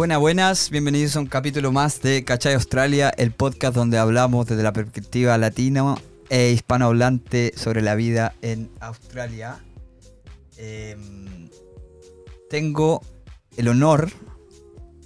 [0.00, 4.62] Buenas, buenas, bienvenidos a un capítulo más de Cachay Australia, el podcast donde hablamos desde
[4.62, 6.00] la perspectiva latino
[6.30, 9.62] e hispanohablante sobre la vida en Australia.
[10.56, 11.50] Em,
[12.48, 13.02] tengo
[13.58, 14.10] el honor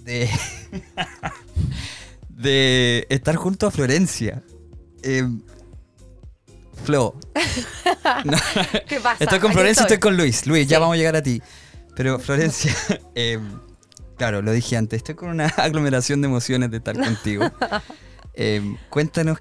[0.03, 0.29] de,
[2.29, 4.43] de estar junto a Florencia.
[5.03, 5.41] Em,
[6.85, 7.19] Flo.
[8.23, 8.37] No,
[8.87, 9.25] ¿Qué pasa?
[9.25, 10.09] Estoy con Florencia, estoy estoy.
[10.09, 10.47] con Luis.
[10.47, 11.41] Luis, ya vamos a llegar a ti.
[11.97, 12.73] Pero Florencia,
[13.15, 13.59] em,
[14.17, 17.45] claro, lo dije antes, estoy con una aglomeración de emociones de estar contigo.
[18.37, 19.37] Em, cuéntanos,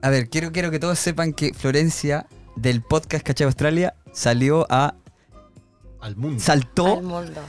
[0.00, 4.94] a ver, quiero, quiero que todos sepan que Florencia del podcast Cachai Australia salió a,
[6.00, 6.40] Al mundo.
[6.42, 7.42] saltó Al mundo.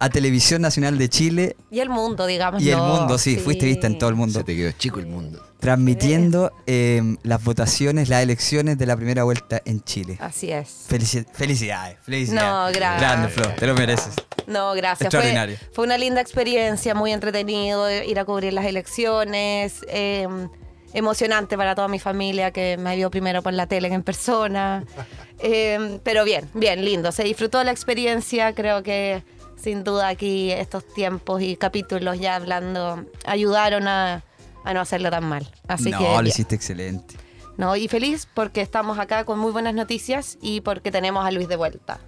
[0.00, 2.60] a Televisión Nacional de Chile Y el mundo, digamos.
[2.60, 5.06] y el mundo, sí, fuiste vista en todo el mundo, Se te quedó chico el
[5.06, 5.40] mundo.
[5.60, 10.18] transmitiendo em, las votaciones, las elecciones de la primera vuelta en Chile.
[10.20, 10.86] Así es.
[10.90, 12.74] Felici- felicidades, felicidades.
[12.74, 13.00] No, gracias.
[13.00, 14.14] Grande, Flo, te lo mereces.
[14.48, 15.06] No, gracias.
[15.06, 15.56] Extraordinario.
[15.56, 19.84] Fue, fue una linda experiencia, muy entretenido ir a cubrir las elecciones.
[19.88, 20.26] eh,
[20.94, 24.84] emocionante para toda mi familia que me vio primero por la tele que en persona.
[25.40, 27.12] Eh, pero bien, bien, lindo.
[27.12, 28.56] Se disfrutó la experiencia.
[28.56, 29.22] Creo que
[29.56, 34.24] sin duda aquí estos tiempos y capítulos ya hablando ayudaron a,
[34.64, 35.48] a no hacerlo tan mal.
[35.68, 36.04] Así no, que.
[36.06, 36.26] lo bien.
[36.26, 37.14] hiciste excelente.
[37.56, 41.46] No, y feliz porque estamos acá con muy buenas noticias y porque tenemos a Luis
[41.46, 42.00] de vuelta.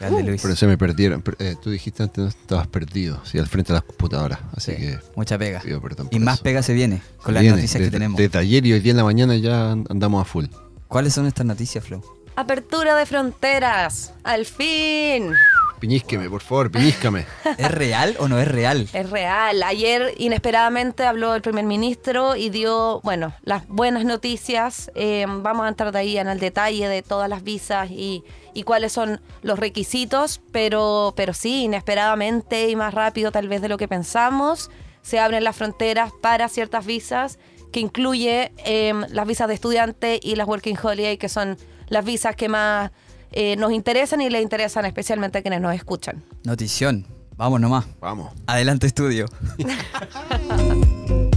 [0.00, 0.42] Grande, Luis.
[0.42, 1.22] Pero se me perdieron.
[1.22, 3.20] Per- eh, tú dijiste antes no estabas perdido.
[3.24, 4.40] Sí, al frente de las computadoras.
[4.54, 5.60] Así Sí, que mucha pega.
[5.60, 6.42] pido perdón Y más eso.
[6.44, 8.18] pega se viene con las Viene, noticias que tenemos.
[8.18, 10.46] Desde ayer y hoy día en la mañana ya and- andamos a full.
[10.88, 12.02] ¿Cuáles son estas noticias, Flo?
[12.36, 15.32] Apertura de fronteras, al fin.
[15.78, 17.26] Piñísqueme, por favor, piñíscame.
[17.58, 18.88] ¿Es real o no es real?
[18.92, 19.62] Es real.
[19.62, 24.90] Ayer inesperadamente habló el primer ministro y dio, bueno, las buenas noticias.
[24.94, 28.64] Eh, vamos a entrar de ahí en el detalle de todas las visas y, y
[28.64, 33.76] cuáles son los requisitos, pero, pero sí, inesperadamente y más rápido tal vez de lo
[33.76, 34.70] que pensamos,
[35.02, 37.38] se abren las fronteras para ciertas visas
[37.72, 41.56] que incluye eh, las visas de estudiante y las Working Holiday, que son
[41.88, 42.90] las visas que más
[43.32, 46.24] eh, nos interesan y le interesan especialmente a quienes nos escuchan.
[46.44, 47.06] Notición.
[47.36, 47.86] Vamos nomás.
[48.00, 48.32] Vamos.
[48.46, 49.26] Adelante, estudio.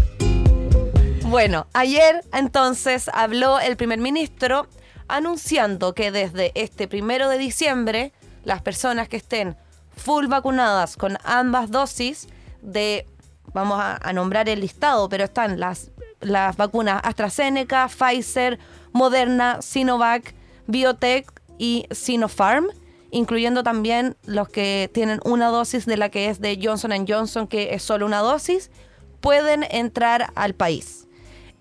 [1.31, 4.68] Bueno, ayer entonces habló el primer ministro
[5.07, 8.12] anunciando que desde este primero de diciembre
[8.44, 9.56] las personas que estén
[9.96, 12.28] full vacunadas con ambas dosis
[12.62, 13.06] de,
[13.53, 18.59] vamos a, a nombrar el listado, pero están las, las vacunas AstraZeneca, Pfizer,
[18.91, 20.34] Moderna, Sinovac,
[20.68, 21.31] Biotech
[21.62, 22.70] y Sinopharm,
[23.12, 27.76] incluyendo también los que tienen una dosis de la que es de Johnson Johnson, que
[27.76, 28.72] es solo una dosis,
[29.20, 31.08] pueden entrar al país.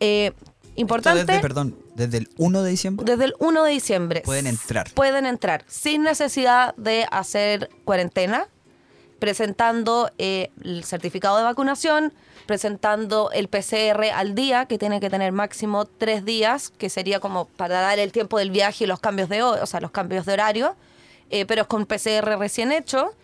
[0.01, 0.33] Eh,
[0.75, 1.27] importante.
[1.27, 3.05] Desde, perdón, desde el 1 de diciembre.
[3.05, 4.23] Desde el 1 de diciembre.
[4.25, 4.91] Pueden entrar.
[4.95, 8.49] Pueden entrar sin necesidad de hacer cuarentena,
[9.19, 12.15] presentando eh, el certificado de vacunación,
[12.47, 17.47] presentando el PCR al día, que tiene que tener máximo tres días, que sería como
[17.47, 20.33] para dar el tiempo del viaje y los cambios de, o sea, los cambios de
[20.33, 20.77] horario,
[21.31, 23.15] eh, pero es con PCR recién hecho.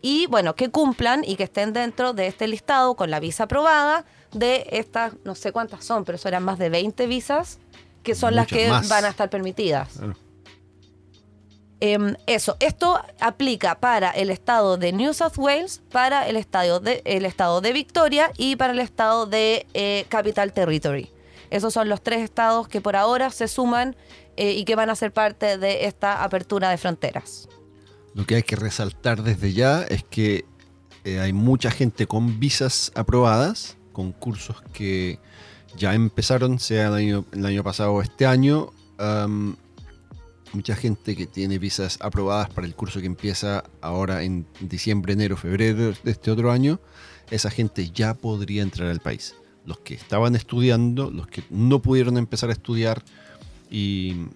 [0.00, 4.04] Y bueno, que cumplan y que estén dentro de este listado con la visa aprobada
[4.32, 7.58] de estas, no sé cuántas son, pero serán más de 20 visas,
[8.02, 8.88] que son las que más.
[8.88, 9.98] van a estar permitidas.
[11.80, 17.02] Em, eso, esto aplica para el estado de New South Wales, para el estado de,
[17.04, 21.10] el estado de Victoria y para el estado de eh, Capital Territory.
[21.50, 23.96] Esos son los tres estados que por ahora se suman
[24.36, 27.48] eh, y que van a ser parte de esta apertura de fronteras.
[28.14, 30.44] Lo que hay que resaltar desde ya es que
[31.04, 35.20] eh, hay mucha gente con visas aprobadas, con cursos que
[35.76, 38.70] ya empezaron, sea el año, pasado o este año.
[40.52, 45.36] Mucha gente que tiene visas aprobadas para el curso que empieza ahora en diciembre, enero,
[45.36, 46.80] febrero de este otro año.
[47.30, 49.34] Esa gente ya podría entrar al país.
[49.64, 53.02] Los que estaban estudiando, los que no pudieron empezar a estudiar
[53.70, 54.28] y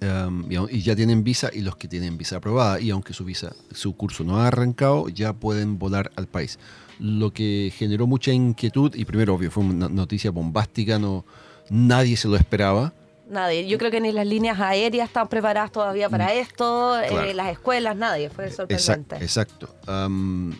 [0.00, 3.56] Um, y ya tienen visa y los que tienen visa aprobada y aunque su visa
[3.72, 6.60] su curso no ha arrancado ya pueden volar al país
[7.00, 11.24] lo que generó mucha inquietud y primero obvio fue una noticia bombástica no
[11.68, 12.92] nadie se lo esperaba
[13.28, 17.36] Nadie, yo creo que ni las líneas aéreas están preparadas todavía para esto, eh, Mm.
[17.36, 19.16] Las escuelas, nadie, fue sorprendente.
[19.16, 19.74] exacto, exacto.
[19.86, 20.54] Um,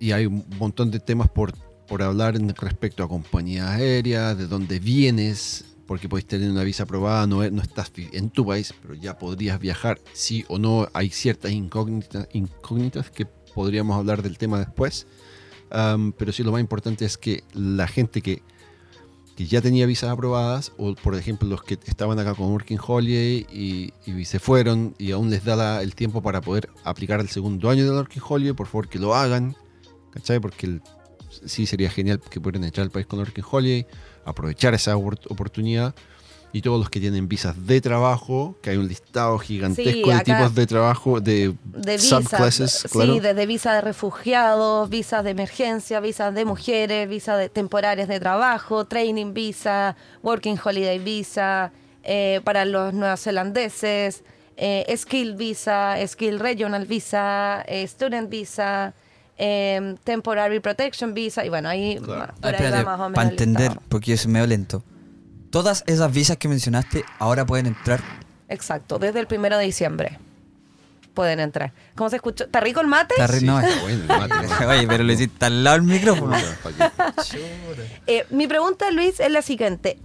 [0.00, 1.52] y hay un montón de temas por,
[1.86, 6.84] por hablar en respecto a compañías aéreas de dónde vienes porque podéis tener una visa
[6.84, 10.88] aprobada, no, no estás en tu país, pero ya podrías viajar, sí o no.
[10.94, 15.06] Hay ciertas incógnitas, incógnitas que podríamos hablar del tema después.
[15.70, 18.42] Um, pero sí, lo más importante es que la gente que,
[19.36, 23.46] que ya tenía visas aprobadas, o por ejemplo los que estaban acá con Working Holiday
[23.50, 27.28] y, y se fueron y aún les da la- el tiempo para poder aplicar el
[27.28, 29.56] segundo año de Working Holiday, por favor que lo hagan.
[30.12, 30.38] ¿cachai?
[30.40, 30.82] Porque el-
[31.46, 33.86] sí sería genial que pudieran entrar al país con Working Holiday,
[34.26, 35.94] aprovechar esa opor- oportunidad.
[36.54, 40.20] Y todos los que tienen visas de trabajo, que hay un listado gigantesco Sí, de
[40.24, 43.14] tipos de trabajo, de, de subclasses, claro.
[43.14, 48.20] sí, desde visas de refugiados, visas de emergencia, visas de mujeres, visas de temporarias de
[48.20, 51.72] trabajo, training visa, working holiday visa,
[52.02, 54.22] eh, para los neozelandeses,
[54.58, 58.92] eh, skill visa, skill regional visa, eh, student visa,
[59.38, 62.24] eh, temporary protection visa, y bueno, ahí, Claro.
[62.28, 64.82] Ah, por ahí espérate, va más o menos para entender, porque yo soy medio lento.
[65.52, 68.00] Todas esas visas que mencionaste ahora pueden entrar.
[68.48, 70.18] Exacto, desde el primero de diciembre
[71.14, 71.72] pueden entrar.
[71.94, 72.44] ¿Cómo se escuchó?
[72.44, 73.12] ¿Está rico el mate?
[73.14, 74.64] Está re- Sí, no, está bueno el mate.
[74.66, 76.34] Oye, pero lo hiciste al lado del micrófono.
[78.06, 79.98] Eh, mi pregunta, Luis, es la siguiente.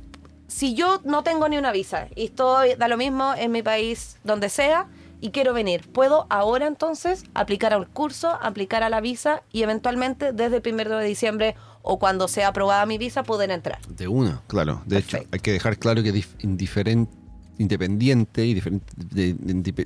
[0.47, 4.17] Si yo no tengo ni una visa y estoy, da lo mismo en mi país,
[4.23, 4.85] donde sea,
[5.22, 10.31] y quiero venir, ¿puedo ahora entonces aplicar al curso, aplicar a la visa y eventualmente
[10.34, 13.80] desde el primero de diciembre o cuando sea aprobada mi visa poder entrar?
[13.88, 14.81] De una, claro.
[14.86, 17.12] De hecho, hay que dejar claro que indiferente,
[17.58, 19.36] independiente y diferente, de-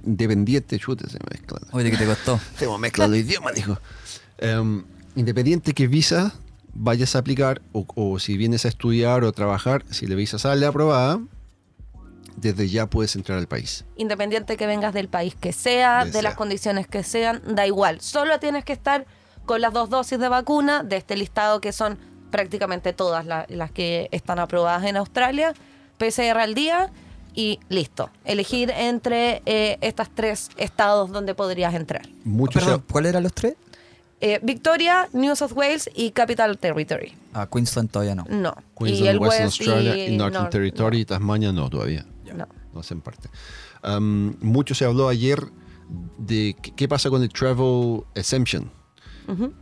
[0.03, 1.59] independiente, chuta, se me mezcla.
[1.71, 2.39] Oye, ¿qué te costó?
[2.59, 3.77] Tengo mezcla los idiomas, dijo.
[4.37, 4.83] Em,
[5.15, 6.33] independiente que visa
[6.73, 10.65] vayas a aplicar o, o si vienes a estudiar o trabajar, si la visa sale
[10.65, 11.19] aprobada,
[12.37, 13.85] desde ya puedes entrar al país.
[13.97, 18.01] Independiente que vengas del país que sea, de las condiciones que sean, da igual.
[18.01, 19.05] Solo tienes que estar
[19.45, 21.97] con las dos dosis de vacuna de este listado que son
[22.29, 25.53] prácticamente todas la- las que están aprobadas en Australia,
[25.97, 26.89] PCR al día
[27.33, 28.09] y listo.
[28.25, 32.01] Elegir entre eh, estos tres estados donde podrías entrar.
[32.23, 33.55] Mucho Perdón, ¿cuáles eran los tres?
[34.23, 37.13] Eh, Victoria, New South Wales y Capital Territory.
[37.33, 38.25] Ah, Queensland todavía no.
[38.29, 38.55] No.
[38.77, 42.05] Queensland, y el West Australia y y Northern North- Territory y Tasmania no todavía.
[42.33, 42.47] No.
[42.73, 43.29] no hacen parte.
[43.81, 45.43] Am, mucho se habló ayer
[46.17, 48.71] de qué, pasa con el travel exemption.
[49.27, 49.53] Ujú.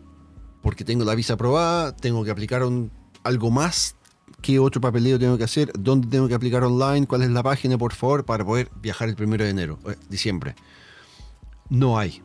[0.62, 2.92] Porque tengo la visa aprobada, tengo que aplicar un-
[3.24, 3.95] algo más.
[4.42, 5.71] ¿Qué otro papeleo tengo que hacer?
[5.77, 7.07] ¿Dónde tengo que aplicar online?
[7.07, 10.56] ¿Cuál es la página, por favor, para poder viajar el primero de enero, eh, diciembre?
[11.69, 12.21] No hay.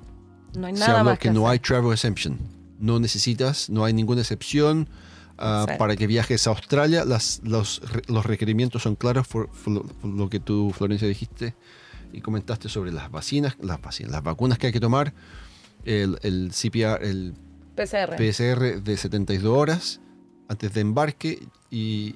[0.56, 1.52] No hay Se nada habló más que, que no hacer.
[1.52, 2.38] hay travel exemption.
[2.78, 4.88] No necesitas, no hay ninguna excepción
[5.44, 5.74] ah, Sí.
[5.78, 7.04] para que viajes a Australia.
[7.04, 11.54] Las, los, los requerimientos son claros por, por lo- por lo que tú, Florencia, dijiste
[12.12, 15.12] y comentaste sobre las vacinas, las vacinas, las vacunas que hay que tomar,
[15.84, 17.34] el, el CPR, el
[17.76, 18.16] PCR.
[18.16, 20.00] PCR de 72 horas
[20.48, 22.14] antes de embarque y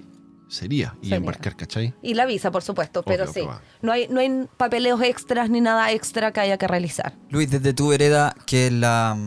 [0.48, 1.16] sería, y Sería.
[1.16, 1.94] embarcar, ¿cachai?
[2.00, 3.42] Y la visa, por supuesto, pero sí.
[3.82, 7.14] No hay, no hay papeleos extras ni nada extra que haya que realizar.
[7.30, 9.18] Luis, desde tu vereda, que es la,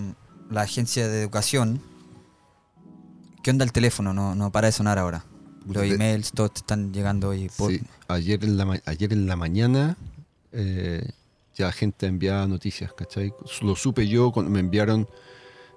[0.49, 1.81] la agencia de educación,
[3.43, 4.13] ¿qué onda el teléfono?
[4.13, 5.23] No, no para de sonar ahora.
[5.67, 7.49] Los De- emails, todos te están llegando hoy.
[7.55, 7.71] Por...
[7.71, 9.95] Sí, ayer en la, ayer en la mañana
[10.51, 11.07] eh,
[11.55, 13.33] ya gente enviaba noticias, ¿cachai?
[13.61, 15.07] Lo supe yo cuando me enviaron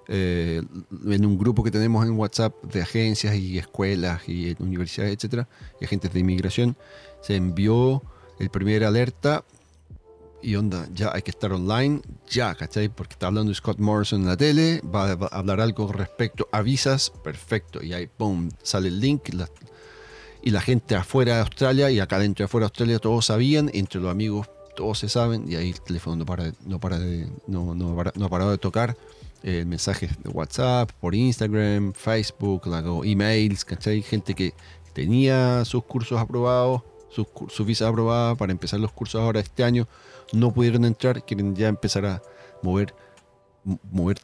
[0.07, 0.61] eh,
[1.07, 5.47] en un grupo que tenemos en WhatsApp de agencias y escuelas y universidades, etcétera,
[5.79, 6.75] y agentes de inmigración.
[7.21, 8.01] Se envió
[8.39, 9.43] el primer alerta
[10.45, 12.87] y onda, ya hay que estar online, ya, ¿cachai?
[12.89, 17.11] Porque está hablando Scott Morrison en la tele, va, a hablar algo respecto a visas,
[17.23, 19.29] perfecto, y ahí, ¡pum!, sale el link,
[20.43, 23.71] y la gente afuera de Australia y acá dentro de afuera de Australia todos sabían,
[23.73, 26.25] entre los amigos todos se saben, y ahí el teléfono no
[26.79, 28.95] para, de- no no, no ha parado de tocar.
[29.47, 34.01] eh, mensajes de WhatsApp, por Instagram, Facebook, luego emails, ¿cachai?
[34.01, 34.53] Gente que
[34.93, 36.81] tenía sus cursos aprobados,
[37.15, 39.87] sus visas aprobadas para empezar los cursos ahora este año,
[40.33, 42.21] no pudieron entrar, quieren ya empezar a
[42.61, 42.93] mover
[43.91, 44.19] mover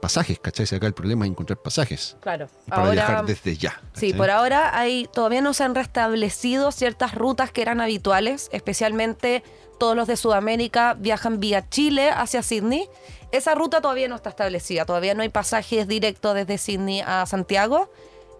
[0.00, 0.66] pasajes, ¿cachai?
[0.66, 2.48] Si acá el problema es encontrar pasajes Claro.
[2.68, 3.82] para viajar desde ya.
[3.92, 9.42] Sí, por ahora hay, todavía no se han restablecido ciertas rutas que eran habituales, especialmente
[9.80, 12.88] todos los de Sudamérica viajan vía Chile hacia Sydney.
[13.32, 17.90] Esa ruta todavía no está establecida, todavía no hay pasajes directos desde Sydney a Santiago.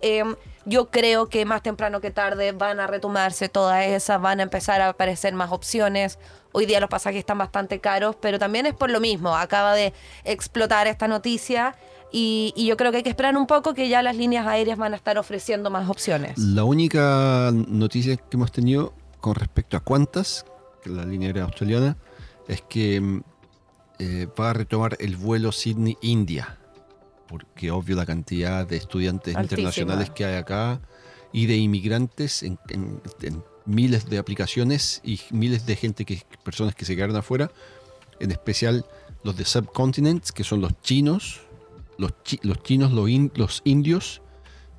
[0.02, 4.44] Em, yo creo que más temprano que tarde van a retomarse todas esas, van a
[4.44, 6.18] empezar a aparecer más opciones.
[6.52, 9.36] Hoy día los pasajes están bastante caros, pero también es por lo mismo.
[9.36, 9.92] Acaba de
[10.24, 11.74] explotar esta noticia
[12.12, 14.92] y, yo creo que hay que esperar un poco que ya las líneas aéreas van
[14.92, 16.38] a estar ofreciendo más opciones.
[16.38, 19.82] La única noticia que hemos tenido con respecto a
[20.82, 21.96] que la línea aérea australiana,
[22.46, 23.22] es que mm,
[23.98, 26.58] eh, va a retomar el vuelo Sydney-India.
[27.28, 29.60] Porque obvio la cantidad de estudiantes Altísima.
[29.60, 30.80] internacionales que hay acá
[31.32, 36.74] y de inmigrantes en, en- en miles de aplicaciones y miles de gente que personas
[36.74, 37.50] que se quedaron afuera,
[38.20, 38.84] en especial
[39.24, 41.40] los de subcontinents, que son los chinos,
[41.96, 44.20] los, chi- los chinos, los, in- los indios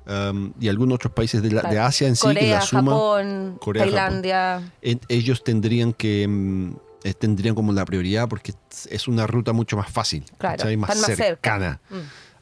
[0.06, 1.78] um, y algunos otros países de, la- de.
[1.80, 2.92] Asia en sí que la suma.
[2.92, 4.72] Japón, Corea, Tailandia.
[4.82, 8.54] en- ellos tendrían que mm, eh, tendrían como la prioridad porque
[8.88, 11.16] es una ruta mucho más fácil, Claro, más cerca.
[11.16, 11.96] cercana Mm.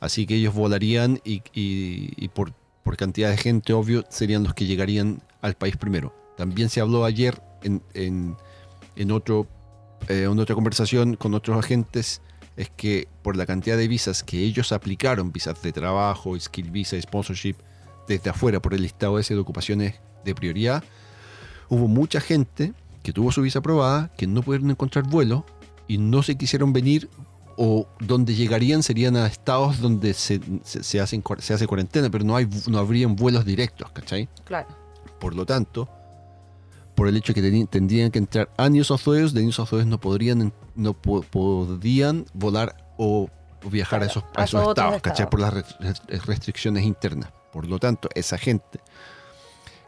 [0.04, 5.22] Así que ellos volarían y, por, por cantidad de gente, obvio, serían los que llegarían
[5.40, 6.14] al país primero.
[6.36, 8.36] También se habló ayer en, en,
[8.96, 9.46] en otro,
[10.10, 12.20] eh, en otra conversación con otros agentes,
[12.58, 17.00] es que por la cantidad de visas que ellos aplicaron, visas de trabajo, skill visa,
[17.00, 17.56] sponsorship,
[18.06, 20.84] desde afuera por el listado ese de ocupaciones de prioridad,
[21.70, 25.46] hubo mucha gente que tuvo su visa aprobada, que no pudieron encontrar vuelo
[25.88, 27.08] y no se quisieron venir
[27.56, 32.24] o donde llegarían serían a estados donde se, se, se hacen, se hace cuarentena, pero
[32.24, 34.28] no, hay, no habrían vuelos directos, ¿cachai?
[34.44, 34.68] Claro.
[35.20, 35.88] Por lo tanto,
[36.94, 39.72] por el hecho que teni- tendrían que entrar a New South Wales, de New South
[39.72, 43.28] Wales no podrían, no po- podían volar o
[43.70, 45.24] viajar a esos, a a esos esos otros estados, ¿cachai?
[45.24, 45.30] estados.
[45.30, 47.30] Por las re- restricciones internas.
[47.52, 48.80] Por lo tanto, esa gente,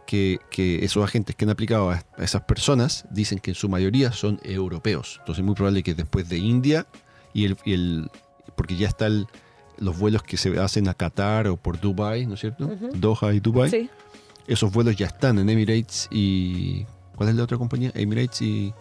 [0.06, 4.12] que, que esos agentes que han aplicado a esas personas, dicen que en su mayoría
[4.12, 5.16] son europeos.
[5.20, 6.86] Entonces es muy probable que después de India
[7.40, 8.10] y el, y el-
[8.56, 9.26] porque ya están
[9.78, 12.70] los vuelos que se hacen a Qatar o por Dubai, ¿no es cierto?
[12.94, 13.70] Doha y Dubai.
[13.70, 13.90] Sí.
[14.46, 16.86] Esos vuelos ya están en Emirates y.
[17.16, 17.90] ¿Cuál es la otra compañía?
[17.94, 18.72] Emirates y.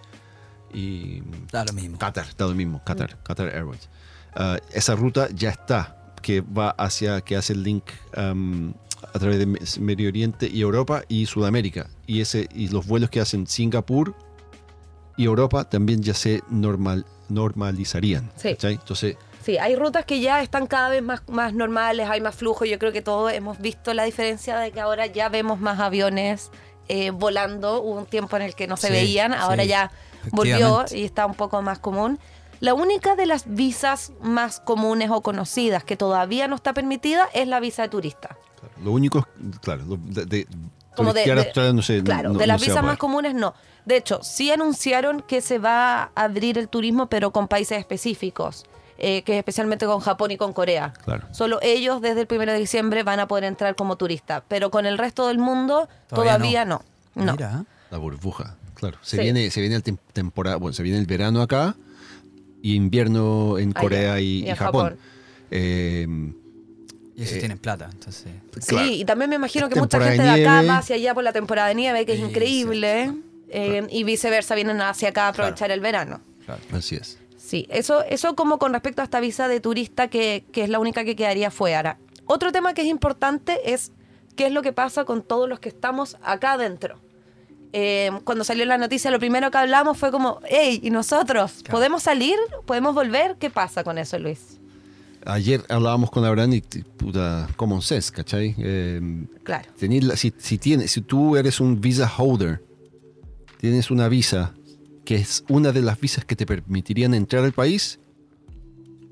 [0.74, 1.21] y
[1.51, 1.97] Da lo mismo.
[1.97, 3.89] Qatar, está lo mismo, Qatar, Qatar Airways.
[4.35, 7.83] Ah, esa ruta ya está, que va hacia, que hace el link
[8.15, 11.88] a través de Me- Medio Oriente y Europa y Sudamérica.
[12.07, 14.13] Y, ese, y los vuelos que hacen Singapur
[15.17, 18.31] y Europa también ya se normal, normalizarían.
[18.36, 18.57] Sí.
[18.62, 22.65] Entonces, Sí, hay rutas que ya están cada vez más, más normales, hay más flujo.
[22.65, 26.50] Yo creo que todos hemos visto la diferencia de que ahora ya vemos más aviones
[26.88, 27.79] eh, volando.
[27.79, 29.91] Hubo un tiempo en el que no se Sí, veían, ahora sí, ya
[30.31, 32.17] volvió y está un poco más común.
[32.60, 37.48] La única de las visas más comunes o conocidas que todavía no está permitida es
[37.48, 38.38] la visa de turista.
[38.60, 39.27] claro, lo único
[39.62, 40.48] claro, de,
[40.95, 41.25] Como de-
[42.03, 43.53] no Claro, no- de las visas más comunes no.
[43.85, 48.65] De hecho, sí anunciaron que se va a abrir el turismo, pero con países específicos,
[48.97, 50.93] eh, que es especialmente con Japón y con Corea.
[51.03, 51.27] Claro.
[51.31, 54.85] Solo ellos desde el 1 de diciembre van a poder entrar como turista, pero con
[54.85, 56.81] el resto del mundo Todavía todavía, no.
[57.13, 57.33] no.
[57.33, 58.97] Mira, La burbuja, claro.
[59.01, 59.21] Se Sí.
[59.23, 61.75] viene, se viene el tem- temporada, bueno, se viene el verano acá
[62.63, 64.83] y invierno en Allá, Corea y, y y en Japón.
[64.83, 64.99] Japón.
[65.51, 66.07] Eh,
[67.15, 68.31] y ellos Eh, tienen plata, entonces.
[68.60, 68.88] Sí, Claro.
[68.89, 71.34] y también me imagino que mucha gente de de acá va hacia allá por la
[71.34, 73.13] temporada de nieve, que es Sí, increíble,
[73.50, 76.22] eh, y viceversa, vienen hacia acá a aprovechar el verano.
[76.45, 76.62] Claro.
[76.74, 77.17] así es.
[77.38, 80.79] Sí, eso, eso como con respecto a esta visa de turista que, que es la
[80.79, 81.98] única que quedaría fuera.
[82.25, 83.91] Otro tema que es importante es
[84.36, 87.00] qué es lo que pasa con todos los que estamos acá adentro.
[87.72, 91.63] Eh, cuando salió la noticia, lo primero que hablamos fue como, hey, ¿y nosotros?
[91.69, 92.38] ¿Podemos salir?
[92.65, 93.36] ¿Podemos volver?
[93.38, 94.60] ¿Qué pasa con eso, Luis?
[95.25, 98.55] Ayer hablábamos con Abraham y puta, common sense, ¿cachai?
[98.58, 99.67] Eh, Claro.
[99.77, 102.63] tenés si, tienes, si tú eres un visa holder,
[103.60, 104.53] tienes una visa
[105.03, 108.00] que es una de las visas que te permitirían entrar al país,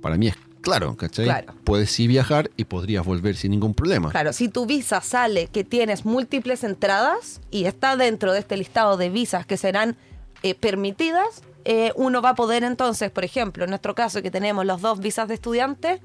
[0.01, 1.25] para mí es claro, ¿cachai?
[1.25, 1.53] Claro.
[1.63, 4.09] Puedes sí viajar y podrías volver sin ningún problema.
[4.11, 8.97] Claro, si tu visa sale que tienes múltiples entradas y está dentro de este listado
[8.97, 9.97] de visas que serán
[10.41, 14.65] eh, permitidas, eh, uno va a poder entonces, por ejemplo, en nuestro caso que tenemos
[14.65, 16.01] los dos visas de estudiante,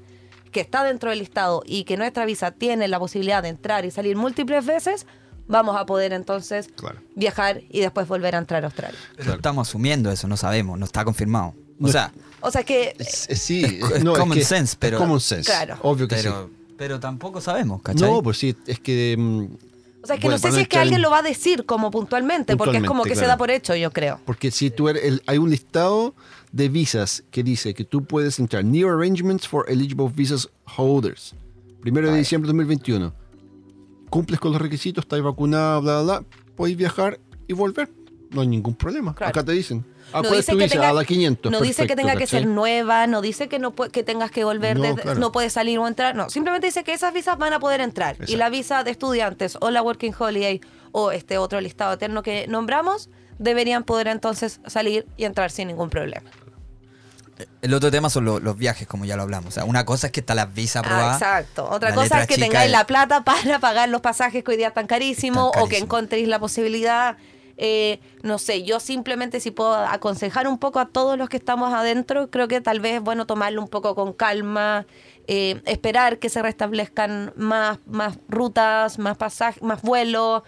[0.51, 3.91] que está dentro del listado y que nuestra visa tiene la posibilidad de entrar y
[3.91, 5.05] salir múltiples veces,
[5.47, 6.99] vamos a poder entonces Claro.
[7.15, 8.97] viajar y después volver a entrar a Australia.
[9.11, 9.37] Pero Claro.
[9.37, 11.49] estamos asumiendo eso, no sabemos, no está confirmado.
[11.49, 12.11] O No- sea,
[12.41, 12.95] O sea que...
[12.97, 15.51] Es- es- sí, Es- es no, common que- sense, pero- Es common sense.
[15.51, 15.77] Claro.
[15.81, 16.73] Obvio que pero, sí.
[16.77, 18.09] pero tampoco sabemos, ¿cachai?
[18.09, 19.17] No, pues sí, es que.
[20.01, 21.65] O sea, que bueno, no sé si es que alguien en- lo va a decir
[21.65, 24.19] como puntualmente, porque es como que se da por hecho, yo creo.
[24.25, 25.03] Porque si tú eres.
[25.03, 26.15] el- hay un listado
[26.51, 28.63] de visas que dice que tú puedes entrar.
[28.63, 31.35] New arrangements for eligible visas holders.
[31.81, 33.13] Primero de diciembre de 2021.
[34.09, 36.25] Cumples con los requisitos, estás vacunado, bla, bla, bla.
[36.55, 37.91] Puedes viajar y volver.
[38.31, 39.13] No hay ningún problema.
[39.13, 39.29] Claro.
[39.29, 39.85] Acá te dicen.
[40.11, 41.51] Ah, No ¿cuál es dice que tenga- a la 500.
[41.51, 42.39] No dice que perfecto, tenga que ¿cachai?
[42.41, 45.19] ser nueva, no dice que no que tengas que volver, No, desde- claro.
[45.19, 48.15] no puedes salir o entrar, no, simplemente dice que esas visas van a poder entrar.
[48.27, 50.61] Y la visa de estudiantes o la Working Holiday
[50.91, 55.89] o este otro listado eterno que nombramos deberían poder entonces salir y entrar sin ningún
[55.89, 56.29] problema.
[57.61, 59.47] El otro tema son lo- los viajes, como ya lo hablamos.
[59.49, 61.13] O sea, una cosa es que está la visa Ah, aprobada.
[61.13, 61.69] exacto.
[61.69, 64.67] Otra cosa es que tengáis es- la plata para pagar los pasajes que hoy día
[64.69, 67.15] están carísimos o que encontréis la posibilidad.
[67.61, 71.73] Eh, no sé, yo simplemente si puedo aconsejar un poco a todos los que estamos
[71.73, 74.85] adentro, creo que tal vez es bueno tomarlo un poco con calma,
[75.27, 80.43] eh, esperar que se restablezcan más, más rutas, más pasajes, más vuelos,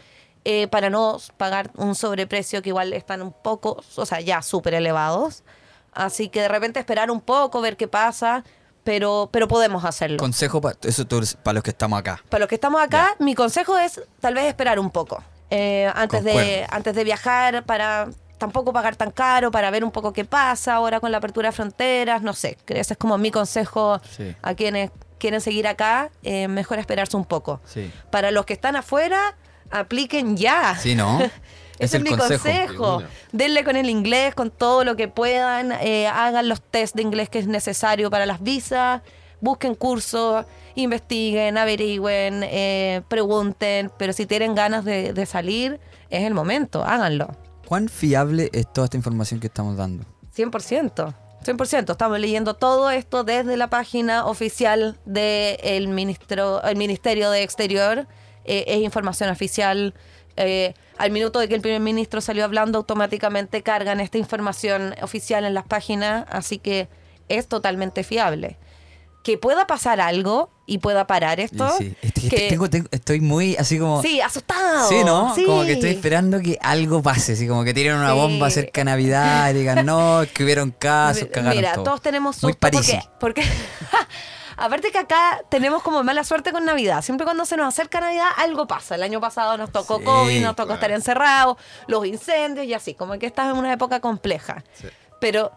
[0.46, 4.74] eh, para no pagar un sobreprecio que igual están un poco, o sea, ya súper
[4.74, 5.44] elevados.
[5.92, 8.46] Así que de repente esperar un poco, ver qué pasa,
[8.86, 10.16] pero, pero podemos hacerlo.
[10.16, 11.06] Consejo para eso
[11.44, 12.24] para los que estamos acá.
[12.30, 15.22] Para los que estamos acá, mi consejo es tal vez esperar un poco.
[15.52, 18.08] Eh, antes, de, antes de viajar, para
[18.40, 21.56] tampoco pagar tan caro, para ver un poco qué pasa ahora con la apertura de
[21.56, 22.58] fronteras, no sé.
[22.68, 24.36] Ese es como mi consejo Sí.
[24.42, 24.90] a quienes
[25.20, 27.62] quieren seguir acá, eh, mejor esperarse un poco.
[27.66, 27.92] Sí.
[28.10, 29.36] Para los que están afuera,
[29.70, 30.76] apliquen ya.
[30.76, 31.20] Sí, ¿no?
[31.78, 33.02] Ese es, el mi consejo.
[33.32, 35.72] Denle con el inglés, con todo lo que puedan.
[35.82, 39.02] eh, hagan los test de inglés que es necesario para las visas.
[39.40, 43.92] Busquen cursos, investiguen, averigüen, eh, pregunten.
[43.98, 46.84] Pero si tienen ganas de, de salir, es el momento.
[46.84, 47.30] Háganlo.
[47.68, 50.06] ¿Cuán fiable es toda esta información que estamos dando?
[50.36, 51.14] 100%.
[51.44, 51.92] 100%.
[51.92, 58.08] Estamos leyendo todo esto desde la página oficial del ministro, el Ministerio de Exterior.
[58.46, 59.94] Eh, es información oficial.
[60.38, 65.46] Eh, al minuto de que el primer ministro salió hablando, automáticamente cargan esta información oficial
[65.46, 66.26] en las páginas.
[66.30, 66.90] Así que
[67.28, 68.58] es totalmente fiable.
[69.24, 71.70] Que pueda pasar algo y pueda parar esto.
[71.78, 74.02] Sí, este- que- tengo- tengo- estoy muy así como...
[74.02, 74.88] sí, asustado.
[74.90, 75.36] Sí, ¿no?
[75.36, 75.44] Sí.
[75.46, 78.16] Como que estoy esperando que algo pase, así como que tiren una Sí.
[78.16, 81.84] bomba cerca de Navidad y digan, no, es que hubieron casos, cagaron Mira, todo.
[81.84, 83.00] todos tenemos Muy susto porque, Parisi.
[83.20, 83.44] porque
[84.58, 87.02] aparte que acá tenemos como mala suerte con Navidad.
[87.04, 88.96] Siempre cuando se nos acerca Navidad algo pasa.
[88.96, 90.74] El año pasado nos tocó Sí, COVID, nos tocó claro.
[90.82, 94.64] estar encerrados, los incendios y así, como que estás en una época compleja.
[94.74, 94.88] Sí.
[95.20, 95.52] Pero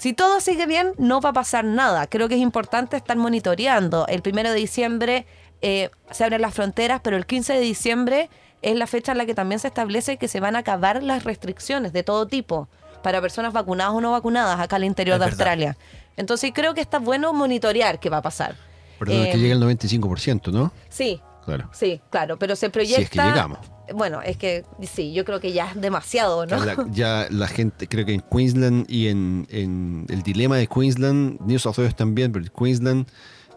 [0.00, 2.06] si todo sigue bien, no va a pasar nada.
[2.06, 4.06] Creo que es importante estar monitoreando.
[4.06, 5.26] El primero de diciembre
[5.60, 8.30] eh, se abren las fronteras, pero el 15 de diciembre
[8.62, 11.24] es la fecha en la que también se establece que se van a acabar las
[11.24, 12.66] restricciones de todo tipo
[13.02, 15.40] para personas vacunadas o no vacunadas acá al interior Es de verdad.
[15.40, 15.76] Australia.
[16.16, 18.56] Entonces creo que está bueno monitorear qué va a pasar.
[18.98, 20.72] Perdón, Eh, que llega el 95%, ¿no?
[20.88, 21.68] Sí, Claro.
[21.72, 23.02] sí, claro, pero se Si proyecta...
[23.02, 23.58] es que llegamos.
[23.92, 26.64] Bueno, es que sí, yo creo que ya es demasiado, ¿no?
[26.64, 31.40] La- ya la gente, creo que en Queensland y en, en el dilema de Queensland,
[31.40, 33.08] New South Wales también, pero Queensland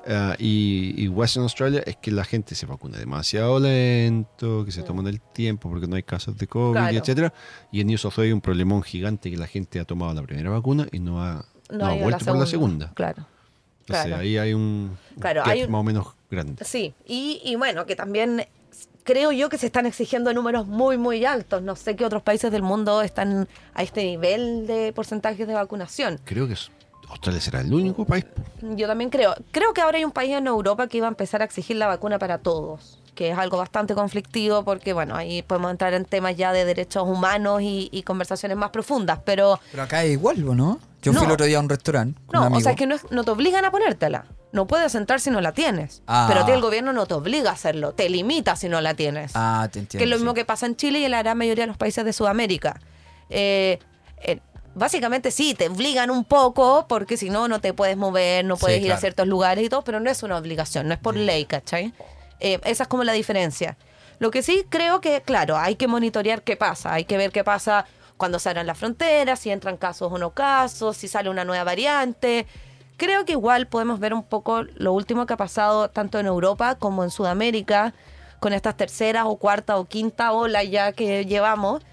[0.08, 4.82] ah, y, y Western Australia es que la gente se vacuna demasiado lento, que se
[4.82, 6.98] toman el tiempo porque no hay casos de COVID, Claro.
[6.98, 7.34] etcétera.
[7.72, 10.24] Y en New South Wales hay un problemón gigante que la gente ha tomado la
[10.24, 12.92] primera vacuna y no ha, no vuelto por la segunda.
[12.96, 13.28] Claro.
[13.84, 14.22] Entonces claro.
[14.22, 16.64] ahí hay un Claro, gap hay un- más o menos grande.
[16.66, 18.46] Sí, y, y bueno, que también
[19.04, 21.62] creo yo que se están exigiendo números muy, muy altos.
[21.62, 26.20] No sé qué otros países del mundo están a este nivel de porcentajes de vacunación.
[26.24, 26.72] Creo que es-
[27.10, 28.26] Australia será el único país.
[28.62, 29.36] Yo también creo.
[29.52, 31.86] Creo que ahora hay un país en Europa que iba a empezar a exigir la
[31.86, 36.36] vacuna para todos, que es algo bastante conflictivo porque, bueno, ahí podemos entrar en temas
[36.38, 40.56] ya de derechos humanos y, y conversaciones más profundas, pero Pero acá es igual, ¿o
[40.56, 40.80] ¿no?
[41.04, 41.20] Yo No.
[41.20, 42.60] fui el otro día a un restaurante con un no, amigo.
[42.60, 44.26] o sea, es que no, no te obligan a ponértela.
[44.52, 46.04] No puedes entrar si no la tienes.
[46.08, 46.26] Ah.
[46.30, 48.94] Pero a ti el gobierno no te obliga a hacerlo, te limita si no la
[48.94, 49.32] tienes.
[49.36, 50.00] Ah, te entiendo.
[50.00, 51.78] que es lo mismo que pasa en Chile y en la gran mayoría de los
[51.78, 52.80] países de Sudamérica.
[53.30, 53.80] Eh,
[54.22, 54.40] eh,
[54.76, 58.62] básicamente sí, te obligan un poco porque si no, no te puedes mover, no Sí,
[58.62, 61.16] puedes ir a ciertos lugares y todo, pero no es una obligación, no es por
[61.16, 61.94] ley, ¿cachai?
[62.40, 63.78] Eh, esa es como la diferencia.
[64.20, 67.44] Lo que sí creo que, claro, hay que monitorear qué pasa, hay que ver qué
[67.44, 67.86] pasa
[68.24, 71.66] cuando se abran las fronteras, si entran casos o no casos, si sale una nueva
[71.66, 72.48] variante.
[72.96, 76.76] Creo que igual podemos ver un poco lo último que ha pasado tanto en Europa
[76.76, 77.94] como en Sudamérica,
[78.40, 81.84] con estas terceras o cuarta o quinta ola ya que llevamos.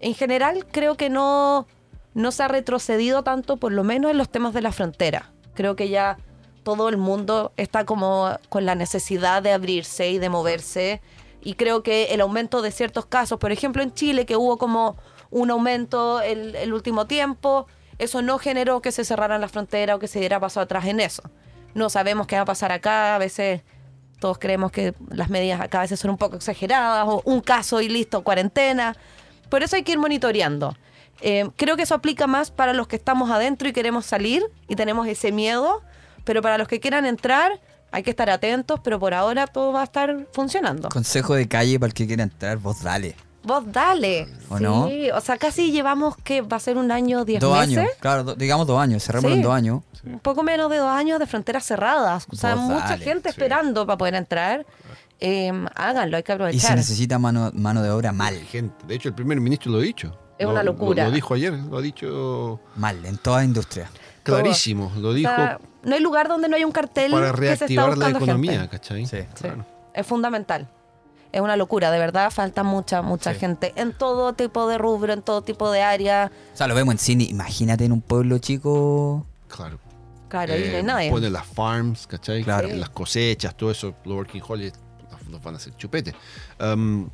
[0.00, 1.68] En general, creo que no,
[2.14, 5.30] no se ha retrocedido tanto, por lo menos en los temas de la frontera.
[5.54, 6.18] Creo que ya
[6.64, 11.00] todo el mundo está como con la necesidad de abrirse y de moverse.
[11.42, 14.96] Y creo que el aumento de ciertos casos, por ejemplo en Chile, que hubo como
[15.30, 17.66] un aumento el, último tiempo,
[17.98, 21.00] eso no generó que se cerraran las fronteras o que se diera paso atrás en
[21.00, 21.22] eso.
[21.74, 23.62] No sabemos qué va a pasar acá, a veces
[24.18, 27.80] todos creemos que las medidas acá a veces son un poco exageradas, o un caso
[27.80, 28.96] y listo, cuarentena.
[29.48, 30.74] Por eso hay que ir monitoreando.
[31.20, 34.76] Eh, creo que eso aplica más para los que estamos adentro y queremos salir y
[34.76, 35.82] tenemos ese miedo,
[36.24, 37.60] pero para los que quieran entrar
[37.90, 40.88] hay que estar atentos, pero por ahora todo va a estar funcionando.
[40.90, 43.14] Consejo de calle para el que quiera entrar, vos dale.
[43.46, 44.26] Vos dale.
[44.48, 44.88] ¿O sí, no?
[45.14, 47.78] o sea, casi llevamos que va a ser un año, diez Dos meses.
[47.78, 49.36] años, claro, do- digamos dos años, cerramos Sí.
[49.36, 49.82] en dos años.
[50.04, 52.26] Un poco menos de dos años de fronteras cerradas.
[52.30, 53.34] O sea, Vos mucha dale, gente sí.
[53.34, 54.66] esperando para poder entrar.
[55.20, 56.70] Eh, háganlo, hay que Y aprovechar.
[56.70, 58.74] se necesita mano, mano de obra mal, Gente.
[58.86, 60.16] De hecho, el primer ministro lo ha dicho.
[60.38, 61.04] Es Lo- una lo- locura.
[61.04, 63.88] Lo, dijo ayer, lo ha dicho mal, en toda industria.
[64.22, 64.92] clarísimo.
[64.98, 67.52] Lo O dijo sea, no hay lugar donde no haya un cartel para que se
[67.52, 68.68] está reactivar la economía, gente.
[68.68, 69.06] ¿cachai?
[69.06, 69.18] Sí.
[69.20, 69.64] Sí, Claro.
[69.94, 70.68] Es fundamental.
[71.36, 73.40] Es una locura, de verdad, falta mucha, mucha Sí.
[73.40, 76.32] gente en todo tipo de rubro, en todo tipo de área.
[76.54, 79.26] O sea, lo vemos en cine, imagínate en un pueblo chico.
[79.48, 79.78] Claro.
[80.30, 81.10] Claro, ahí no hay Eh, nadie.
[81.10, 82.42] Ponen las farms, ¿cachai?
[82.42, 82.68] Claro.
[82.74, 84.72] Las cosechas, todo eso, los working holidays
[85.28, 86.14] nos- van a hacer chupete.
[86.58, 87.10] Um,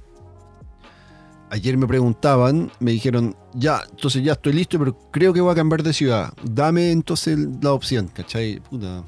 [1.51, 5.57] ayer me preguntaban, me dijeron, ya, entonces ya estoy listo, pero creo que voy a
[5.57, 6.33] cambiar de ciudad.
[6.45, 8.61] Dame entonces la opción, ¿cachai?
[8.61, 9.03] Puta,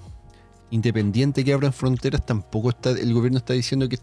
[0.70, 3.98] independiente que abran fronteras, tampoco está, el gobierno está diciendo que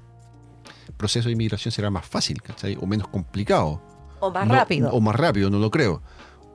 [0.91, 2.77] proceso de inmigración será más fácil, ¿cachai?
[2.81, 3.81] O menos complicado.
[4.19, 4.89] o más No- rápido.
[4.91, 6.01] O más rápido, no lo creo.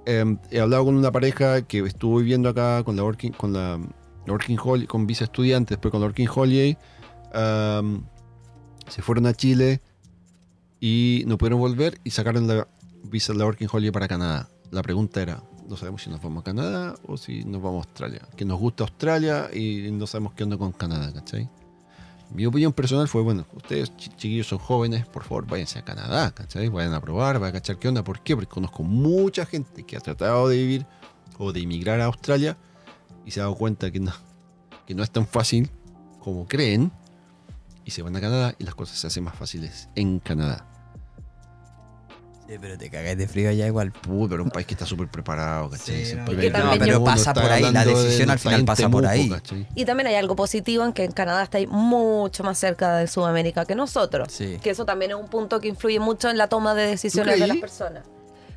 [0.06, 3.80] Eh, he hablado con una pareja que estuvo viviendo acá con la working, con la
[4.28, 6.78] Working Holiday, con visa estudiante, después con la Working Holiday,
[7.34, 8.04] am,
[8.88, 9.80] se fueron a Chile
[10.80, 12.68] y no pudieron volver y sacaron la
[13.04, 14.48] visa de la Working Holiday para Canadá.
[14.70, 17.88] La pregunta era, no sabemos si nos vamos a Canadá o si nos vamos a
[17.88, 18.22] Australia.
[18.36, 21.48] Que nos gusta Australia y no sabemos qué onda con Canadá, ¿cachai?
[22.30, 26.32] Mi opinión personal fue, bueno, ustedes chi- chiquillos son jóvenes, por favor váyanse a Canadá,
[26.32, 26.68] ¿cachai?
[26.68, 28.02] Vayan a probar, vayan a cachar qué onda.
[28.04, 28.34] ¿Por qué?
[28.34, 30.86] Porque conozco mucha gente que ha tratado de vivir
[31.38, 32.56] o de emigrar a Australia
[33.24, 34.12] y se ha dado cuenta que no,
[34.86, 35.70] que no es tan fácil
[36.20, 36.90] como creen
[37.84, 40.66] y se van a Canadá y las cosas se hacen más fáciles en Canadá.
[42.48, 43.90] Sí, pero te cagáis de frío allá igual.
[43.92, 46.04] Puh, pero un país que está súper preparado, ¿cachai?
[46.06, 49.04] Sí, no, que yo- mundo, pasa por ahí, la de- decisión al final pasa por
[49.06, 49.28] ahí.
[49.30, 49.66] ¿cachai?
[49.74, 53.08] Y también hay algo positivo en que en Canadá está ahí mucho más cerca de
[53.08, 54.28] Sudamérica que nosotros.
[54.30, 54.58] Sí.
[54.62, 57.46] Que eso también es un punto que influye mucho en la toma de decisiones de
[57.48, 58.04] las personas.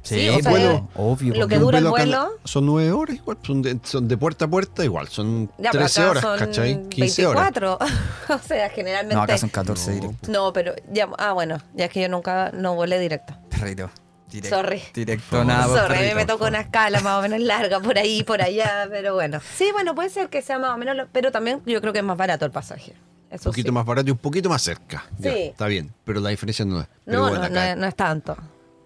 [0.02, 1.36] Sí, Sí, o sea, bueno, eh, obvio.
[1.36, 4.46] lo que dura el vuelo vuelo- Son nueve horas igual, son de, son de puerta
[4.46, 6.88] a puerta igual, son Ya, pero 13 acá horas, son ¿cachai?
[6.88, 7.52] 15 horas.
[7.52, 7.78] 24.
[8.30, 9.16] o sea, generalmente.
[9.16, 9.96] No, acá son 14 No.
[9.96, 10.32] directo.
[10.32, 13.34] No, pero ya, ah, bueno, ya es que yo nunca no volé directo.
[13.60, 13.90] Perrito.
[14.32, 14.56] Directo.
[14.58, 14.82] Sorry.
[14.94, 15.64] Directo, nada.
[15.68, 16.16] Sorry, a mí perrito.
[16.16, 19.40] me tocó una escala más o menos larga por ahí, por allá, pero bueno.
[19.56, 22.00] Sí, bueno, puede ser que sea más o menos, lo- pero también yo creo que
[22.00, 22.94] es más barato el pasaje.
[23.32, 23.72] Un poquito sí.
[23.72, 25.06] más barato y un poquito más cerca.
[25.18, 25.40] Ya, Sí.
[25.46, 26.88] está bien, pero la diferencia no es.
[27.06, 28.38] Pero No, bueno, no, no, acá, es- no es tanto.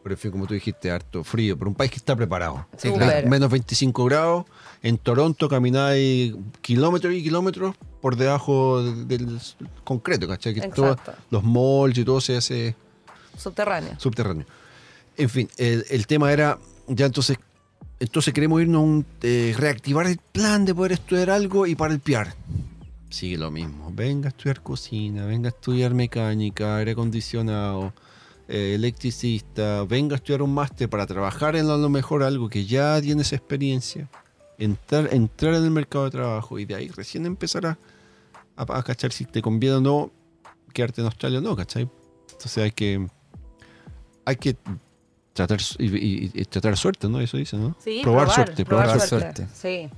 [0.02, 2.66] pero en fin, como tú dijiste, harto frío, pero un país que está preparado.
[2.78, 3.28] Sí, Men- claro.
[3.30, 4.46] Menos 25 grados.
[4.82, 9.40] En Toronto camináis kilómetros y kilómetros por debajo del,
[9.86, 10.54] concreto, ¿cachai?
[10.54, 10.98] Que todo-
[11.32, 12.76] los malls y todo se hace
[13.38, 13.98] Subterráneo.
[13.98, 14.46] subterráneo.
[15.18, 17.38] En fin, el, tema era, ya entonces,
[18.00, 21.94] entonces queremos irnos a un, eh, reactivar el plan de poder estudiar algo y para
[21.94, 22.34] el PR.
[23.10, 23.92] Sigue lo mismo.
[23.94, 27.94] Venga a estudiar cocina, venga a estudiar mecánica, aire acondicionado,
[28.48, 33.00] eh, electricista, venga a estudiar un máster para trabajar en lo mejor algo que ya
[33.00, 34.10] tienes experiencia,
[34.58, 37.78] entrar, entrar en el mercado de trabajo y de ahí recién empezar a,
[38.56, 40.12] a, a cachar si te conviene o no
[40.74, 41.88] quedarte en Australia o no, ¿cachai?
[42.32, 43.08] Entonces hay que
[44.26, 44.58] hay que
[45.34, 47.20] tratar y, y- y tratar suerte, ¿no?
[47.20, 47.76] Eso dice, ¿no?
[47.84, 49.46] Sí, probar, probar, suerte, probar, probar suerte.
[49.48, 49.54] suerte.
[49.54, 49.90] Sí,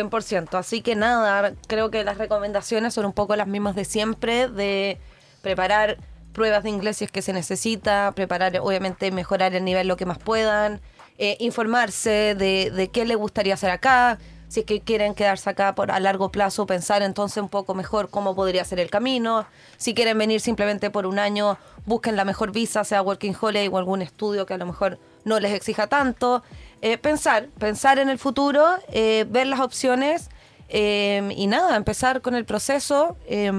[0.00, 0.58] 100%.
[0.58, 4.98] Así que nada, creo que las recomendaciones son un poco las mismas de siempre, de
[5.42, 5.98] preparar
[6.32, 10.06] pruebas de inglés si es que se necesita, preparar, obviamente, mejorar el nivel lo que
[10.06, 10.80] más puedan,
[11.18, 14.18] eh, informarse de, de qué le gustaría hacer acá,
[14.52, 18.10] si es que quieren quedarse acá por a largo plazo, pensar entonces un poco mejor
[18.10, 19.46] cómo podría ser el camino,
[19.78, 23.78] si quieren venir simplemente por un año, busquen la mejor visa, sea Working Holiday o
[23.78, 26.42] algún estudio que a lo mejor no les exija tanto.
[26.82, 30.28] Eh, pensar, pensar en el futuro, eh, ver las opciones
[30.68, 33.50] eh, y nada, empezar con el proceso eh,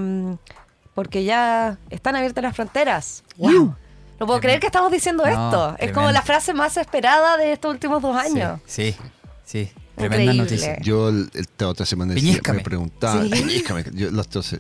[0.94, 3.24] porque ya están abiertas las fronteras.
[3.38, 3.76] ¡Wow!
[4.20, 5.76] No puedo creer que estamos diciendo No, esto.
[5.80, 8.60] Es como la frase más esperada de estos últimos dos años.
[8.68, 8.96] Sí,
[9.44, 9.66] sí.
[9.66, 9.83] sí.
[9.96, 10.44] Tremenda Increíble.
[10.44, 10.80] noticia.
[10.82, 13.64] Yo esta otra semana decía- me preguntaba, Sí.
[13.94, 14.10] Yo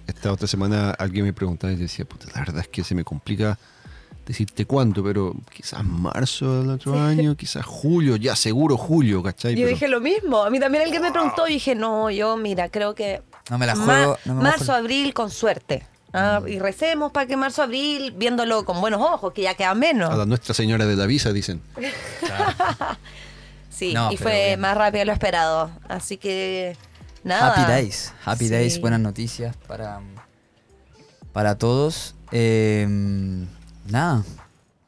[0.08, 3.04] esta otra semana alguien me preguntaba y decía, puta, la verdad es que se me
[3.04, 3.58] complica
[4.28, 9.54] decirte cuándo, pero quizás marzo del otro año, quizás julio, ya seguro julio, ¿cachai?
[9.56, 10.44] Yo Pero- dije lo mismo.
[10.44, 13.22] A mí también alguien me preguntó y dije, no, yo, mira, creo que.
[13.50, 14.18] No me la ma- juego.
[14.26, 15.86] no me mojo marzo, abril, con suerte.
[16.14, 20.12] Ah, Y recemos para que marzo, abril, viéndolo con buenos ojos, que ya queda menos.
[20.12, 21.60] a la Nuestra Señora de la Visa dicen.
[23.74, 24.60] Sí, No, y fue bien.
[24.60, 25.72] más rápido de lo esperado.
[25.88, 26.78] Así que.
[27.24, 27.54] Nada.
[27.54, 28.14] Happy Days.
[28.26, 28.52] Happy Sí.
[28.52, 30.02] Days, buenas noticias para,
[31.32, 32.16] para todos.
[32.32, 32.86] Eh,
[33.90, 34.24] nada,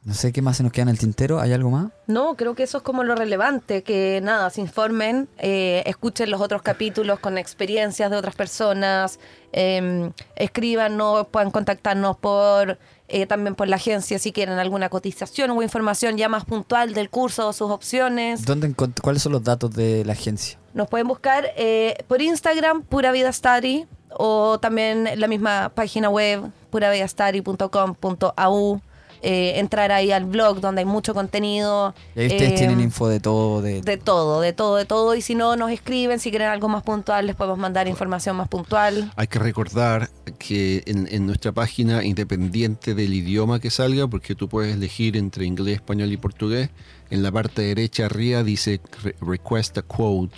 [0.04, 1.40] no sé qué más se nos queda en el tintero.
[1.40, 1.86] ¿Hay algo más?
[2.06, 6.40] No, creo que eso es como lo relevante, que nada, se informen, eh, escuchen los
[6.40, 9.18] otros capítulos con experiencias de otras personas,
[9.52, 15.62] eh, escríbanos, puedan contactarnos por eh, también por la agencia si quieren alguna cotización o
[15.62, 18.44] información ya más puntual del curso o sus opciones.
[18.44, 20.58] ¿Dónde ¿Cuáles son los datos de la agencia?
[20.74, 26.50] Nos pueden buscar eh, por Instagram, Pura Vida Study, o también la misma página web,
[26.70, 28.80] puravidastudy.com.au.
[29.28, 31.94] Eh, entrar ahí al blog donde hay mucho contenido.
[32.14, 33.60] Y ahí ustedes Eh, tienen info de todo.
[33.60, 35.16] De, De todo, de todo, de todo.
[35.16, 36.20] Y si no, nos escriben.
[36.20, 39.10] Si quieren algo más puntual, les podemos mandar información más puntual.
[39.16, 44.48] Hay que recordar que en, en nuestra página, independiente del idioma que salga, porque tú
[44.48, 46.70] puedes elegir entre inglés, español y portugués,
[47.10, 50.36] en la parte derecha arriba dice re- Request a Quote.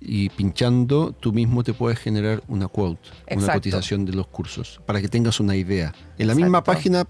[0.00, 3.52] Y pinchando, tú mismo te puedes generar una quote, una Exacto.
[3.54, 5.94] cotización de los cursos, para que tengas una idea.
[6.18, 7.04] En la misma página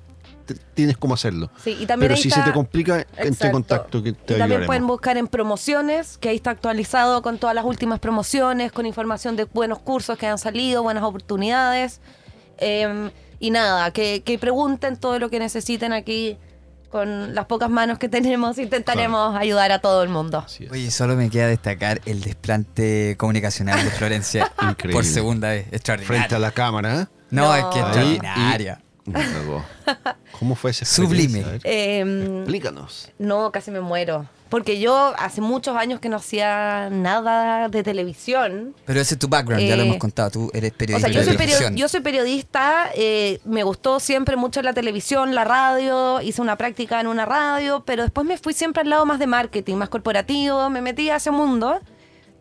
[0.74, 1.50] tienes cómo hacerlo.
[1.62, 3.52] Sí, y también Pero si está- se te complica, entre Exacto.
[3.52, 7.54] contacto que te y también pueden buscar en promociones, que ahí está actualizado con todas
[7.54, 12.00] las últimas promociones, con información de buenos cursos que han salido, buenas oportunidades.
[12.58, 16.36] Eh, y nada, que, que pregunten todo lo que necesiten aquí.
[16.90, 20.46] con las pocas manos que tenemos, intentaremos ayudar a todo el mundo.
[20.70, 24.92] Oye, solo me queda destacar el desplante comunicacional de Florencia Increíble.
[24.94, 25.66] por segunda vez.
[25.72, 26.06] Extraordinario.
[26.20, 27.00] Frente a la cámara.
[27.02, 27.06] ¿eh?
[27.30, 27.54] No, No.
[27.56, 28.80] es que extraordinaria.
[30.38, 31.44] ¿Cómo fue ese Sublime.
[31.64, 33.10] Eh, Explícanos.
[33.18, 34.26] no, casi me muero.
[34.48, 38.74] Porque yo hace muchos años que no hacía nada de televisión.
[38.84, 40.30] Pero ese es tu background, ya lo Eh, hemos contado.
[40.30, 41.76] Tú eres O periodista sea, yo de soy, perio- televisión.
[41.76, 47.00] yo soy periodista, eh, me gustó siempre mucho la televisión, la radio, hice una práctica
[47.00, 50.70] en una radio, pero después me fui siempre al lado más de marketing, más corporativo,
[50.70, 51.80] me metí a ese mundo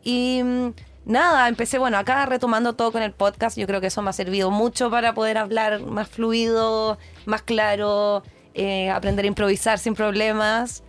[0.03, 0.67] y mm,
[1.05, 4.13] nada, empecé, bueno, acá retomando todo con el podcast, yo creo que eso me ha
[4.13, 10.83] servido mucho para poder hablar más fluido, más claro, eh, aprender a improvisar sin problemas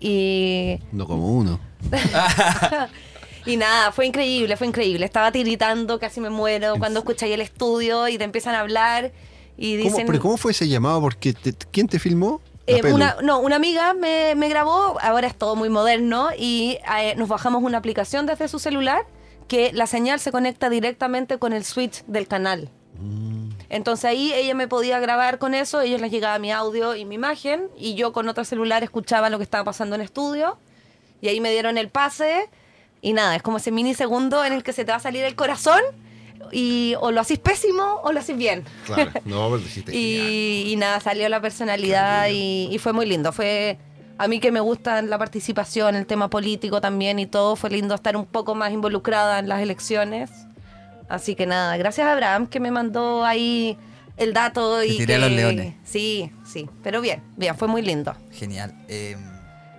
[0.00, 1.60] y No como uno.
[3.46, 5.04] y nada, fue increíble, fue increíble.
[5.04, 9.12] Estaba tiritando, casi me muero cuando escucháis el estudio y te empiezan a hablar
[9.56, 10.06] y ¿Cómo, dicen...
[10.06, 11.00] ¿Pero cómo fue ese llamado?
[11.00, 12.40] Porque te- ¿Quién te filmó?
[12.66, 17.14] Eh, una, no, una amiga me, me grabó, ahora es todo muy moderno, y eh,
[17.16, 19.06] nos bajamos una aplicación desde su celular
[19.48, 22.70] que la señal se conecta directamente con el switch del canal.
[23.00, 23.48] Mm.
[23.70, 27.16] Entonces ahí ella me podía grabar con eso, ellos les llegaba mi audio y mi
[27.16, 30.58] imagen, y yo con otro celular escuchaba lo que estaba pasando en estudio,
[31.20, 32.48] y ahí me dieron el pase,
[33.02, 35.34] y nada, es como ese minisegundo en el que se te va a salir el
[35.34, 35.82] corazón,
[36.50, 38.64] y o lo hacís pésimo o lo hacís bien.
[38.86, 39.94] Claro, no, pero genial.
[39.94, 43.32] Y, y nada, salió la personalidad y, y fue muy lindo.
[43.32, 43.76] Fue
[44.18, 47.94] a mí que me gusta la participación, el tema político también y todo, fue lindo
[47.94, 50.30] estar un poco más involucrada en las elecciones.
[51.08, 53.78] Así que nada, gracias a Abraham que me mandó ahí
[54.16, 55.74] el dato y tiré a que- los leones.
[55.84, 58.14] Sí, sí, pero bien, bien, fue muy lindo.
[58.32, 58.74] Genial.
[58.88, 59.16] Eh,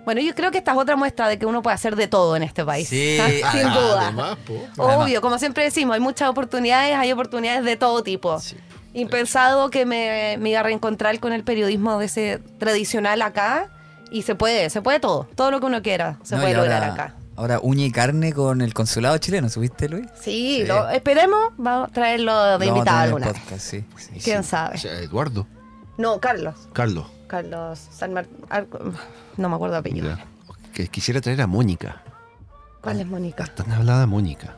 [0.04, 2.34] Bueno, yo creo que esta es otra muestra de que uno puede hacer de todo
[2.34, 2.88] en este país.
[2.88, 3.18] Sí,
[3.52, 4.00] sin duda.
[4.08, 4.82] Además, po.
[4.82, 8.40] Obvio, como siempre decimos, hay muchas oportunidades, hay oportunidades de todo tipo.
[8.40, 8.56] Sí.
[8.94, 13.68] Impensado que me, me iba a reencontrar con el periodismo de ese tradicional acá.
[14.10, 15.28] Y se puede, se puede todo.
[15.34, 17.14] Todo lo que uno quiera se no, puede lograr ahora, acá.
[17.36, 20.06] Ahora uña y carne con el consulado chileno, ¿subiste, Luis?
[20.20, 20.64] Sí, Sí.
[20.66, 23.40] Lo, esperemos, vamos a traerlo de Lo vamos a invitado el alguna vez.
[23.40, 24.20] podcast, sí, sí.
[24.22, 24.78] ¿Quién sabe?
[25.02, 25.46] Eduardo.
[25.96, 26.54] No, Carlos.
[26.72, 27.06] Carlos.
[27.28, 28.36] Carlos San Martín.
[29.36, 30.08] No me acuerdo de apellido.
[30.08, 30.24] Ya.
[30.74, 32.02] Que quisiera traer a Mónica.
[32.80, 33.44] ¿Cuál es Mónica?
[33.46, 34.56] Tan hablada Mónica.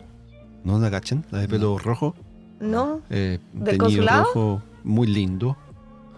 [0.64, 1.26] ¿No la cachan?
[1.30, 2.14] La de pelo rojo.
[2.60, 3.00] ¿No?
[3.10, 4.24] Eh, ¿Del consulado?
[4.24, 5.56] rojo, muy lindo.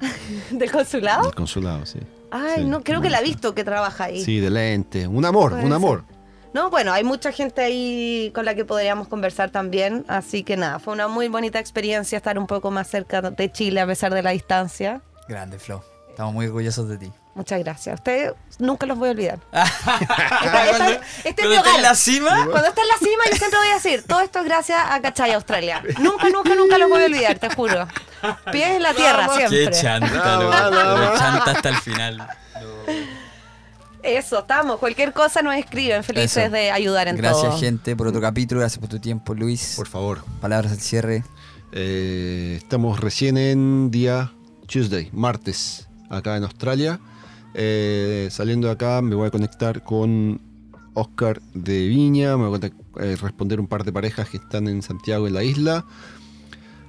[0.51, 1.23] ¿Del consulado?
[1.25, 1.99] Del consulado, sí.
[2.37, 4.25] Ay, Sí, no, creo que la he visto que trabaja ahí.
[4.25, 5.07] Sí, de lente.
[5.07, 5.77] Un amor, Puede un ser.
[5.77, 6.05] amor.
[6.53, 10.79] No, bueno, hay mucha gente ahí con la que podríamos conversar también, así que nada,
[10.79, 14.23] fue una muy bonita experiencia estar un poco más cerca de Chile a pesar de
[14.23, 15.01] la distancia.
[15.29, 15.83] Grande, Flo.
[16.11, 17.13] Estamos muy orgullosos de ti.
[17.35, 17.95] Muchas gracias.
[17.97, 19.39] Ustedes nunca los voy a olvidar.
[19.51, 21.77] Cuando- esta- este es cuando mi estés hogar.
[21.77, 24.39] en la cima, Cuando esté en la cima, yo siempre voy a decir, todo esto
[24.39, 25.83] es gracias a Cachay Australia.
[26.01, 27.89] Nunca, nunca, nunca los voy a olvidar, te juro.
[28.53, 29.81] Pies en la tierra, Qué siempre.
[29.81, 31.19] chanta, lo- nada lo más.
[31.19, 32.29] chanta hasta el final.
[34.03, 34.79] Eso, estamos.
[34.79, 36.53] Cualquier cosa nos escriben, felices Eso.
[36.53, 37.59] de ayudar en Gracias, todo.
[37.59, 38.61] gente, por otro capítulo.
[38.61, 39.75] Gracias por tu tiempo, Luis.
[39.77, 40.23] Por favor.
[40.41, 41.25] Palabras al cierre.
[41.73, 44.31] Eh, estamos recién en día
[44.69, 47.01] Tuesday, martes, acá en Australia.
[47.55, 50.41] Eh, saliendo de acá me voy a conectar con
[50.95, 54.83] Oscar de Viña, me voy a eh, responder un par de parejas que están en
[54.83, 55.85] Santiago, en la isla.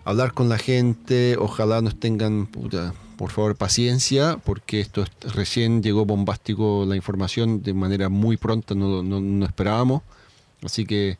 [0.04, 5.82] Hablar con la gente, ojalá nos tengan, puta, por favor, paciencia, porque esto es- recién
[5.82, 10.04] llegó bombástico la información de manera muy pronta, no, no, esperábamos.
[10.64, 11.18] Así que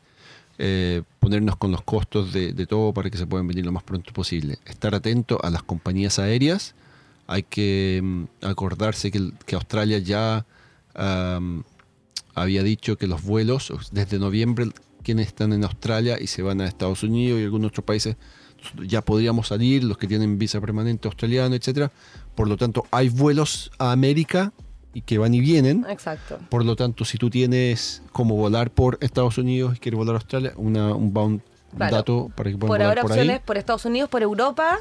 [0.58, 4.12] eh, ponernos con los costos de todo para que se puedan venir lo más pronto
[4.12, 4.58] posible.
[4.66, 6.74] Estar atento a las compañías aéreas.
[7.26, 10.46] Hay que mm, acordarse que, Australia ya
[12.34, 14.70] había dicho que los vuelos desde noviembre
[15.02, 18.16] quienes están en Australia y se van a Estados Unidos y algunos otros países
[18.82, 21.92] ya podríamos salir, los que tienen visa permanente australiano, etcétera.
[22.34, 24.52] Por lo tanto, hay vuelos a América
[24.94, 25.86] y que van y vienen.
[25.88, 26.38] Exacto.
[26.48, 30.18] Por lo tanto, si tú tienes como volar por Estados Unidos y quieres volar a
[30.18, 31.40] Australia, una, un bound
[31.76, 31.96] Claro.
[31.96, 33.42] dato para que puedan Por volar ahora por opciones ahí.
[33.44, 34.78] por Estados Unidos, por Europa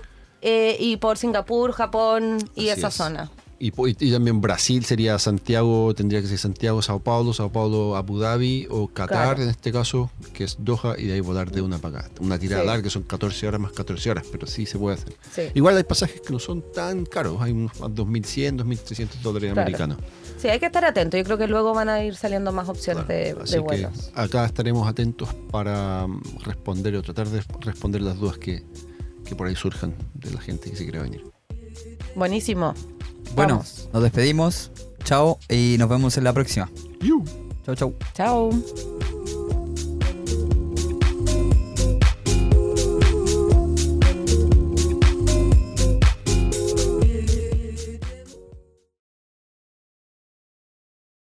[0.48, 2.94] eh, y por Singapur, Japón y Así esa es.
[2.94, 3.32] zona.
[3.58, 8.20] Y, y- también Brasil sería Santiago, tendría que ser Santiago, Sao Paulo, Sao Paulo, Abu
[8.20, 9.44] Dhabi o Qatar Claro.
[9.44, 12.10] en este caso, que es Doha, y de ahí volar de una para acá.
[12.20, 12.68] Una tirada Sí.
[12.68, 15.16] larga que son 14 horas más 14 horas, pero sí se puede hacer.
[15.34, 15.44] Sí.
[15.54, 19.62] Igual hay pasajes que no son tan caros, hay unos a 2.100, 2.300 dólares Claro.
[19.62, 19.98] americanos.
[20.38, 21.16] Sí, hay que estar atento.
[21.18, 23.20] Yo creo que luego van a ir saliendo más opciones Claro.
[23.38, 24.12] de, Así de que vuelos.
[24.16, 28.64] acá estaremos atentos para mm, responder o tratar de responder las dudas que,
[29.26, 31.24] que por ahí surjan de la gente que se quiera venir.
[32.16, 32.74] Buenísimo.
[33.36, 33.90] Bueno, Vamos.
[33.92, 34.72] nos despedimos.
[35.04, 36.70] Chao y nos vemos en la próxima.
[37.66, 37.94] Chao, chao.
[38.14, 39.15] Chao.